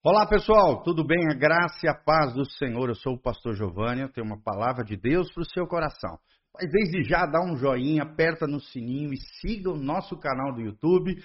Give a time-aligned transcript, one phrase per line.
[0.00, 1.26] Olá pessoal, tudo bem?
[1.28, 2.88] A graça e a paz do Senhor.
[2.88, 6.16] Eu sou o pastor Giovanni, eu tenho uma palavra de Deus para o seu coração.
[6.54, 10.60] Mas desde já dá um joinha, aperta no sininho e siga o nosso canal do
[10.60, 11.16] YouTube,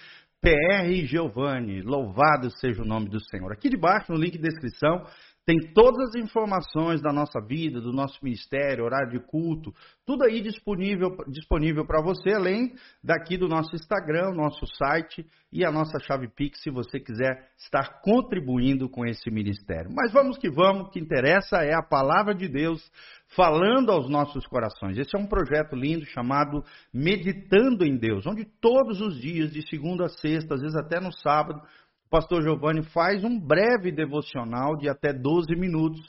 [0.41, 1.83] PR Giovanni.
[1.83, 3.51] Louvado seja o nome do Senhor.
[3.51, 5.05] Aqui debaixo, no link de descrição,
[5.46, 9.73] tem todas as informações da nossa vida, do nosso ministério, horário de culto,
[10.05, 12.73] tudo aí disponível, disponível para você, além
[13.03, 18.02] daqui do nosso Instagram, nosso site e a nossa chave Pix, se você quiser estar
[18.02, 19.91] contribuindo com esse ministério.
[19.93, 22.81] Mas vamos que vamos, o que interessa é a palavra de Deus
[23.35, 24.98] falando aos nossos corações.
[24.98, 30.05] Esse é um projeto lindo chamado Meditando em Deus, onde todos os dias, de segunda
[30.05, 31.62] a sexta, às vezes até no sábado,
[32.13, 35.99] pastor Giovanni faz um breve devocional de até 12 minutos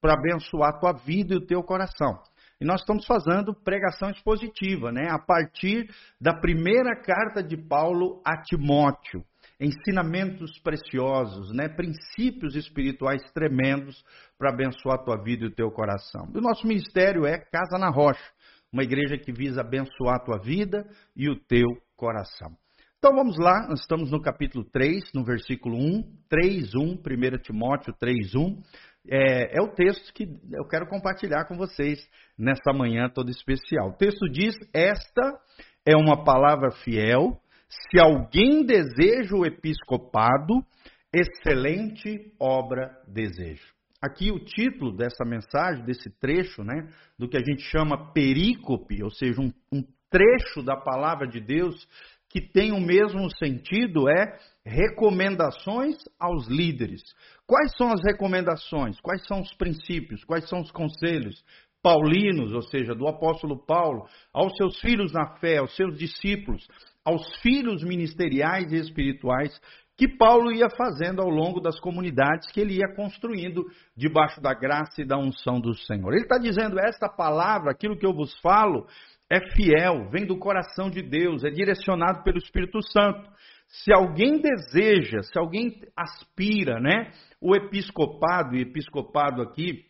[0.00, 2.18] para abençoar a tua vida e o teu coração.
[2.58, 5.08] E nós estamos fazendo pregação expositiva, né?
[5.10, 5.86] A partir
[6.18, 9.22] da primeira carta de Paulo a Timóteo.
[9.60, 11.68] Ensinamentos preciosos, né?
[11.68, 14.02] Princípios espirituais tremendos
[14.38, 16.26] para abençoar a tua vida e o teu coração.
[16.34, 18.24] O nosso ministério é Casa na Rocha,
[18.72, 22.56] uma igreja que visa abençoar a tua vida e o teu coração.
[23.02, 26.98] Então vamos lá, nós estamos no capítulo 3, no versículo 1, 3, 1, 1
[27.42, 28.62] Timóteo 3, 1.
[29.08, 31.98] É, é o texto que eu quero compartilhar com vocês
[32.38, 33.88] nessa manhã toda especial.
[33.88, 35.40] O texto diz: Esta
[35.88, 37.40] é uma palavra fiel,
[37.70, 40.62] se alguém deseja o episcopado,
[41.10, 43.64] excelente obra desejo.
[44.02, 46.86] Aqui o título dessa mensagem, desse trecho, né,
[47.18, 51.88] do que a gente chama perícope, ou seja, um, um trecho da palavra de Deus
[52.30, 57.02] que tem o mesmo sentido é recomendações aos líderes.
[57.46, 59.00] Quais são as recomendações?
[59.00, 60.22] Quais são os princípios?
[60.24, 61.42] Quais são os conselhos
[61.82, 66.66] paulinos, ou seja, do apóstolo Paulo, aos seus filhos na fé, aos seus discípulos,
[67.04, 69.58] aos filhos ministeriais e espirituais
[70.00, 75.02] que Paulo ia fazendo ao longo das comunidades que ele ia construindo debaixo da graça
[75.02, 76.14] e da unção do Senhor.
[76.14, 78.86] Ele está dizendo: esta palavra, aquilo que eu vos falo,
[79.30, 83.30] é fiel, vem do coração de Deus, é direcionado pelo Espírito Santo.
[83.68, 89.84] Se alguém deseja, se alguém aspira, né, o episcopado, e episcopado aqui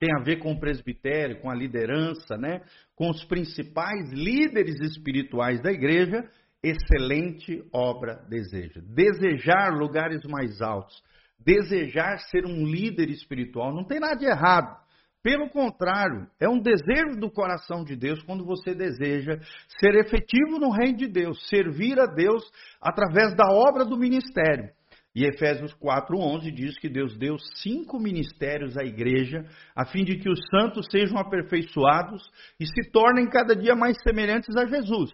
[0.00, 2.62] tem a ver com o presbitério, com a liderança, né,
[2.96, 6.28] com os principais líderes espirituais da igreja,
[6.62, 8.80] excelente obra deseja.
[8.82, 11.02] Desejar lugares mais altos,
[11.38, 14.76] desejar ser um líder espiritual, não tem nada de errado.
[15.22, 19.38] Pelo contrário, é um desejo do coração de Deus quando você deseja
[19.80, 22.42] ser efetivo no reino de Deus, servir a Deus
[22.80, 24.70] através da obra do ministério.
[25.14, 29.44] E Efésios 4:11 diz que Deus deu cinco ministérios à igreja,
[29.74, 32.22] a fim de que os santos sejam aperfeiçoados
[32.60, 35.10] e se tornem cada dia mais semelhantes a Jesus.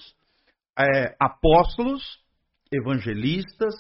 [0.79, 2.03] É, apóstolos,
[2.73, 3.75] evangelistas,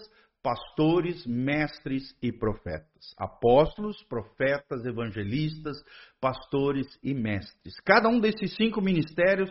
[0.44, 3.14] pastores, mestres e profetas.
[3.16, 5.76] Apóstolos, profetas, evangelistas,
[6.20, 7.74] pastores e mestres.
[7.84, 9.50] Cada um desses cinco ministérios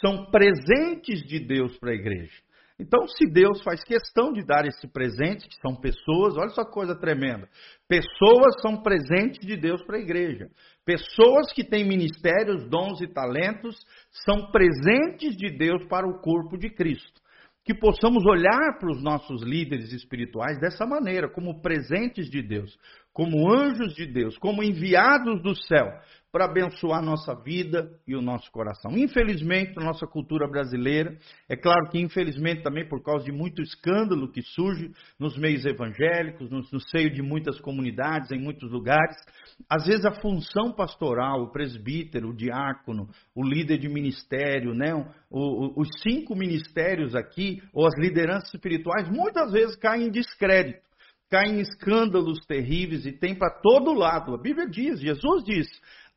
[0.00, 2.45] são presentes de Deus para a igreja.
[2.78, 6.72] Então, se Deus faz questão de dar esse presente, que são pessoas, olha só que
[6.72, 7.48] coisa tremenda.
[7.88, 10.48] Pessoas são presentes de Deus para a igreja.
[10.84, 13.76] Pessoas que têm ministérios, dons e talentos
[14.24, 17.20] são presentes de Deus para o corpo de Cristo
[17.66, 22.78] que possamos olhar para os nossos líderes espirituais dessa maneira, como presentes de Deus,
[23.12, 25.90] como anjos de Deus, como enviados do céu,
[26.36, 28.90] para abençoar nossa vida e o nosso coração.
[28.94, 31.16] Infelizmente, na nossa cultura brasileira,
[31.48, 36.50] é claro que infelizmente também por causa de muito escândalo que surge nos meios evangélicos,
[36.50, 39.16] no, no seio de muitas comunidades, em muitos lugares,
[39.66, 44.92] às vezes a função pastoral, o presbítero, o diácono, o líder de ministério, né,
[45.30, 50.84] o, o, os cinco ministérios aqui, ou as lideranças espirituais, muitas vezes caem em descrédito
[51.28, 54.34] caem em escândalos terríveis e tem para todo lado.
[54.34, 55.66] A Bíblia diz, Jesus diz: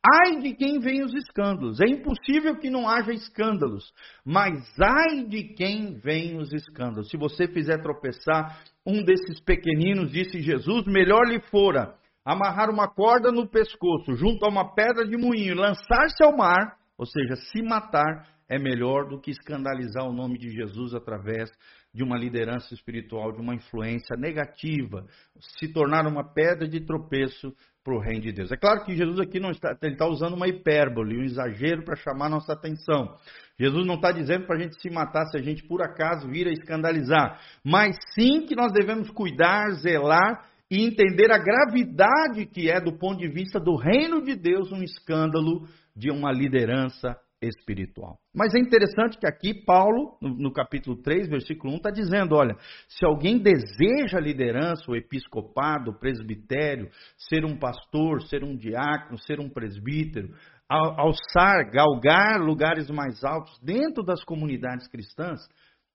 [0.05, 1.81] Ai de quem vem os escândalos.
[1.81, 3.91] É impossível que não haja escândalos,
[4.25, 7.09] mas ai de quem vem os escândalos.
[7.09, 13.31] Se você fizer tropeçar um desses pequeninos, disse Jesus, melhor lhe fora amarrar uma corda
[13.31, 18.27] no pescoço, junto a uma pedra de moinho, lançar-se ao mar, ou seja, se matar,
[18.47, 21.51] é melhor do que escandalizar o nome de Jesus através
[21.93, 25.05] de uma liderança espiritual, de uma influência negativa,
[25.39, 27.53] se tornar uma pedra de tropeço
[27.83, 28.51] para o reino de Deus.
[28.51, 31.95] É claro que Jesus aqui não está, ele está usando uma hipérbole, um exagero para
[31.95, 33.15] chamar nossa atenção.
[33.59, 36.47] Jesus não está dizendo para a gente se matar se a gente por acaso vir
[36.47, 42.79] a escandalizar, mas sim que nós devemos cuidar, zelar e entender a gravidade que é
[42.79, 48.17] do ponto de vista do reino de Deus um escândalo de uma liderança espiritual.
[48.35, 52.55] Mas é interessante que aqui Paulo, no, capítulo 3, versículo 1, está dizendo: olha,
[52.87, 59.39] se alguém deseja liderança, o episcopado, o presbitério, ser um pastor, ser um diácono, ser
[59.39, 60.33] um presbítero,
[60.69, 65.39] alçar, galgar lugares mais altos dentro das comunidades cristãs,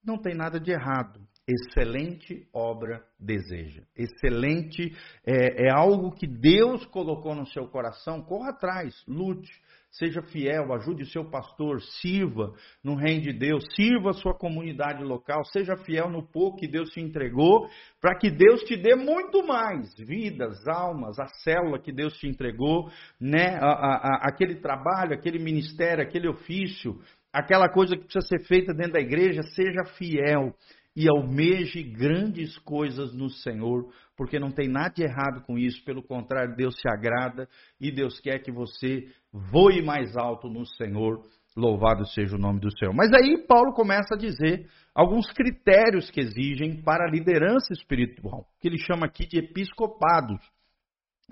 [0.05, 1.20] não tem nada de errado.
[1.47, 3.82] Excelente obra deseja.
[3.94, 8.23] Excelente é, é algo que Deus colocou no seu coração.
[8.23, 9.52] Corra atrás, lute,
[9.99, 12.52] seja fiel, ajude o seu pastor, sirva
[12.82, 16.91] no reino de Deus, sirva a sua comunidade local, seja fiel no pouco que Deus
[16.91, 17.69] te entregou,
[18.00, 22.91] para que Deus te dê muito mais vidas, almas, a célula que Deus te entregou,
[23.20, 23.56] né?
[23.61, 26.99] A, a, a, aquele trabalho, aquele ministério, aquele ofício,
[27.32, 30.55] aquela coisa que precisa ser feita dentro da igreja, seja fiel
[30.96, 36.02] e almeje grandes coisas no Senhor, porque não tem nada de errado com isso, pelo
[36.02, 37.49] contrário, Deus se agrada
[37.81, 41.20] e Deus quer que você voe mais alto no Senhor.
[41.56, 42.93] Louvado seja o nome do Senhor.
[42.94, 48.69] Mas aí Paulo começa a dizer alguns critérios que exigem para a liderança espiritual, que
[48.69, 50.40] ele chama aqui de episcopados,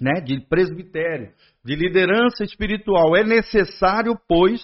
[0.00, 1.32] né, de presbitério,
[1.64, 3.16] de liderança espiritual.
[3.16, 4.60] É necessário, pois,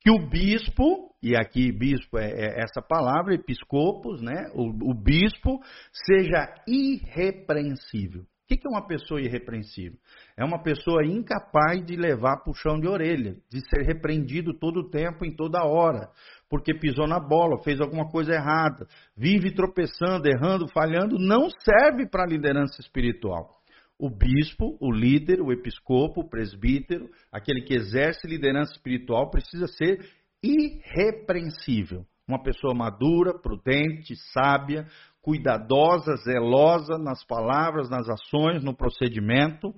[0.00, 4.50] que o bispo, e aqui bispo é, é essa palavra, episcopos, né?
[4.54, 5.60] O, o, bispo
[5.92, 8.22] seja irrepreensível.
[8.22, 9.98] O que é uma pessoa irrepreensível?
[10.36, 15.24] É uma pessoa incapaz de levar puxão de orelha, de ser repreendido todo o tempo,
[15.24, 16.08] em toda hora,
[16.48, 22.24] porque pisou na bola, fez alguma coisa errada, vive tropeçando, errando, falhando, não serve para
[22.24, 23.59] a liderança espiritual
[24.00, 30.00] o bispo, o líder, o episcopo, o presbítero, aquele que exerce liderança espiritual, precisa ser
[30.42, 32.06] irrepreensível.
[32.26, 34.86] Uma pessoa madura, prudente, sábia,
[35.20, 39.74] cuidadosa, zelosa nas palavras, nas ações, no procedimento,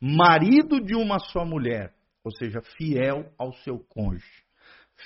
[0.00, 1.92] marido de uma só mulher,
[2.24, 4.46] ou seja, fiel ao seu cônjuge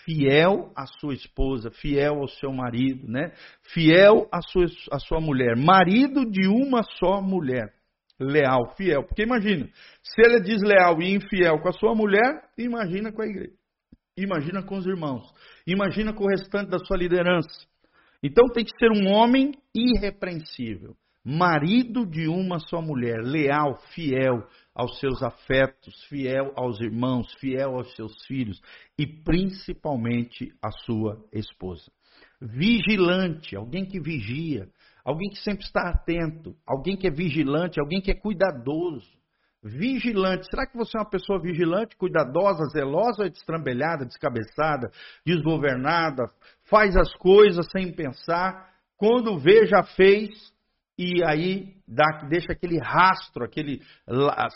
[0.05, 3.33] fiel à sua esposa, fiel ao seu marido, né?
[3.75, 7.75] Fiel à sua, à sua mulher, marido de uma só mulher
[8.21, 9.03] leal, fiel.
[9.05, 9.69] Porque imagina,
[10.03, 13.55] se ele é desleal e infiel com a sua mulher, imagina com a igreja.
[14.17, 15.23] Imagina com os irmãos.
[15.67, 17.67] Imagina com o restante da sua liderança.
[18.23, 20.95] Então tem que ser um homem irrepreensível,
[21.25, 27.95] marido de uma só mulher, leal, fiel aos seus afetos, fiel aos irmãos, fiel aos
[27.97, 28.61] seus filhos
[28.99, 31.91] e principalmente à sua esposa.
[32.41, 34.69] Vigilante, alguém que vigia,
[35.05, 39.19] alguém que sempre está atento, alguém que é vigilante, alguém que é cuidadoso.
[39.63, 40.47] Vigilante.
[40.51, 44.91] Será que você é uma pessoa vigilante, cuidadosa, zelosa ou é destrambelhada, descabeçada,
[45.25, 46.25] desgovernada,
[46.71, 50.31] faz as coisas sem pensar, quando vê já fez
[50.97, 53.81] e aí dá, deixa aquele rastro, aquele,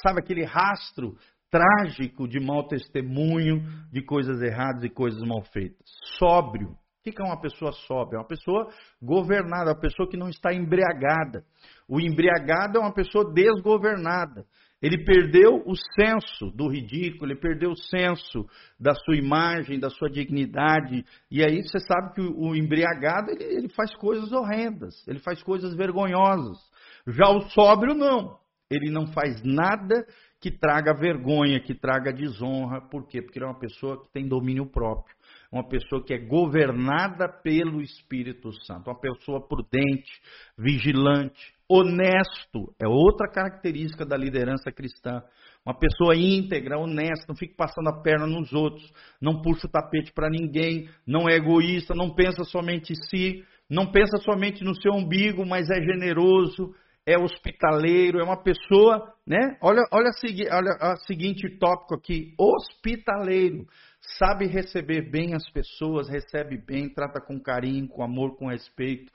[0.03, 1.17] sabe aquele rastro
[1.51, 5.87] trágico de mau testemunho, de coisas erradas e coisas mal feitas.
[6.19, 6.77] Sóbrio,
[7.11, 8.17] o que é uma pessoa sóbria?
[8.17, 8.67] É uma pessoa
[9.03, 11.45] governada, uma pessoa que não está embriagada.
[11.87, 14.47] O embriagado é uma pessoa desgovernada.
[14.81, 18.47] Ele perdeu o senso do ridículo, ele perdeu o senso
[18.81, 21.05] da sua imagem, da sua dignidade.
[21.31, 25.75] E aí você sabe que o embriagado ele, ele faz coisas horrendas, ele faz coisas
[25.75, 26.59] vergonhosas.
[27.07, 28.39] Já o sóbrio não.
[28.71, 30.07] Ele não faz nada
[30.41, 32.81] que traga vergonha, que traga desonra.
[32.81, 33.21] Por quê?
[33.21, 35.15] Porque ele é uma pessoa que tem domínio próprio
[35.55, 40.11] uma pessoa que é governada pelo Espírito Santo, uma pessoa prudente,
[40.59, 45.23] vigilante, honesto, é outra característica da liderança cristã.
[45.65, 48.85] Uma pessoa íntegra, honesta, não fica passando a perna nos outros,
[49.21, 53.91] não puxa o tapete para ninguém, não é egoísta, não pensa somente em si, não
[53.91, 56.75] pensa somente no seu umbigo, mas é generoso,
[57.07, 59.57] é hospitaleiro, é uma pessoa, né?
[59.63, 63.67] Olha, olha, a, olha a seguinte tópico aqui: hospitaleiro
[64.19, 69.13] sabe receber bem as pessoas, recebe bem, trata com carinho, com amor, com respeito,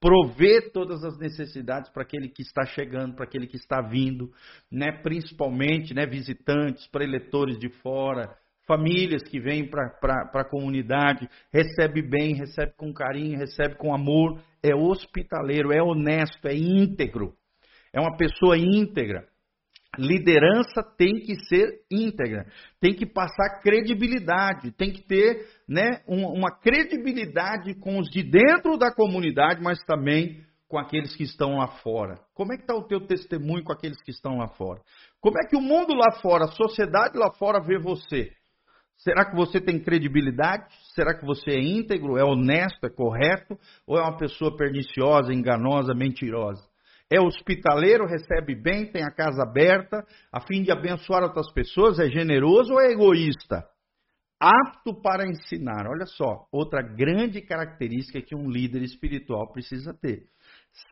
[0.00, 4.30] provê todas as necessidades para aquele que está chegando, para aquele que está vindo,
[4.70, 4.92] né?
[5.02, 8.34] principalmente né, visitantes, preletores de fora,
[8.66, 14.74] famílias que vêm para a comunidade, recebe bem, recebe com carinho, recebe com amor, é
[14.74, 17.34] hospitaleiro, é honesto, é íntegro,
[17.92, 19.26] é uma pessoa íntegra.
[19.98, 22.46] Liderança tem que ser íntegra,
[22.80, 28.92] tem que passar credibilidade, tem que ter né, uma credibilidade com os de dentro da
[28.92, 32.18] comunidade, mas também com aqueles que estão lá fora.
[32.34, 34.80] Como é que está o teu testemunho com aqueles que estão lá fora?
[35.20, 38.32] Como é que o mundo lá fora, a sociedade lá fora vê você?
[38.96, 40.66] Será que você tem credibilidade?
[40.94, 43.58] Será que você é íntegro, é honesto, é correto?
[43.86, 46.62] Ou é uma pessoa perniciosa, enganosa, mentirosa?
[47.10, 52.08] É hospitaleiro, recebe bem, tem a casa aberta, a fim de abençoar outras pessoas, é
[52.08, 53.64] generoso ou é egoísta?
[54.44, 55.86] apto para ensinar.
[55.86, 60.24] Olha só, outra grande característica que um líder espiritual precisa ter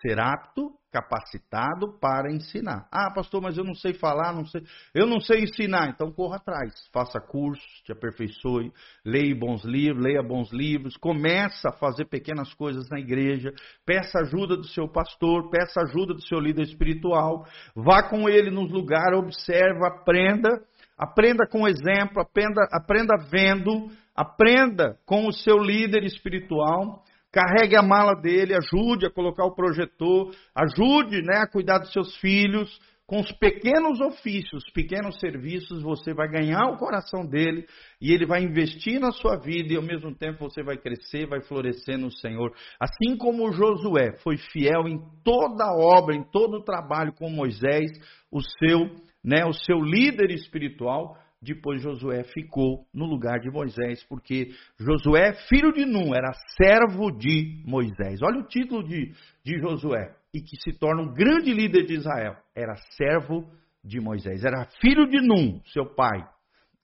[0.01, 2.87] ser apto, capacitado para ensinar.
[2.93, 4.63] Ah, pastor, mas eu não sei falar, não sei,
[4.95, 5.89] eu não sei ensinar.
[5.89, 8.71] Então corra atrás, faça cursos, te aperfeiçoe,
[9.05, 13.53] leia bons livros, leia bons livros, começa a fazer pequenas coisas na igreja,
[13.87, 18.71] peça ajuda do seu pastor, peça ajuda do seu líder espiritual, vá com ele nos
[18.71, 20.63] lugares, observa, aprenda,
[20.97, 28.15] aprenda com exemplo, aprenda, aprenda vendo, aprenda com o seu líder espiritual carregue a mala
[28.15, 32.79] dele, ajude a colocar o projetor, ajude né, a cuidar dos seus filhos.
[33.05, 37.67] Com os pequenos ofícios, pequenos serviços, você vai ganhar o coração dele
[38.01, 41.43] e ele vai investir na sua vida e ao mesmo tempo você vai crescer, vai
[41.43, 42.55] florescer no Senhor.
[42.81, 47.91] Assim como Josué foi fiel em toda a obra, em todo o trabalho com Moisés,
[48.31, 48.89] o seu,
[49.23, 55.73] né, o seu líder espiritual, depois Josué ficou no lugar de Moisés, porque Josué, filho
[55.73, 58.23] de Num, era servo de Moisés.
[58.23, 59.13] Olha o título de,
[59.45, 62.37] de Josué, e que se torna um grande líder de Israel.
[62.55, 63.51] Era servo
[63.85, 66.25] de Moisés, era filho de Num, seu pai,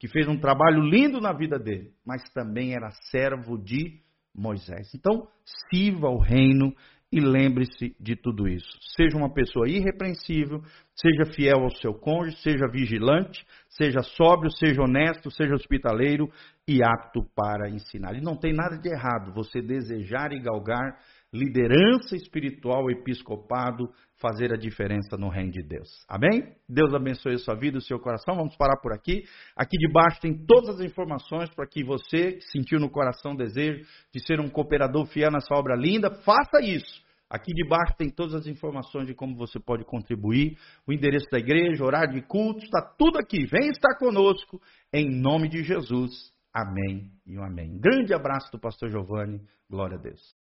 [0.00, 4.00] que fez um trabalho lindo na vida dele, mas também era servo de
[4.34, 4.92] Moisés.
[4.92, 5.28] Então,
[5.70, 6.74] sirva o reino
[7.10, 8.68] e lembre-se de tudo isso.
[8.94, 10.60] Seja uma pessoa irrepreensível,
[10.94, 16.28] seja fiel ao seu cônjuge, seja vigilante, seja sóbrio, seja honesto, seja hospitaleiro
[16.66, 18.14] e apto para ensinar.
[18.14, 20.98] E não tem nada de errado você desejar e galgar
[21.32, 25.88] liderança espiritual, episcopado, fazer a diferença no reino de Deus.
[26.08, 26.42] Amém?
[26.68, 28.34] Deus abençoe a sua vida, o seu coração.
[28.34, 29.22] Vamos parar por aqui.
[29.56, 34.26] Aqui debaixo tem todas as informações para que você sentiu no coração o desejo de
[34.26, 37.06] ser um cooperador fiel nessa obra linda, faça isso.
[37.30, 40.56] Aqui debaixo tem todas as informações de como você pode contribuir,
[40.86, 43.44] o endereço da igreja, horário de culto, está tudo aqui.
[43.46, 44.58] Vem estar conosco
[44.92, 46.10] em nome de Jesus.
[46.54, 47.78] Amém e um amém.
[47.78, 49.42] Grande abraço do pastor Giovanni.
[49.68, 50.34] Glória a Deus.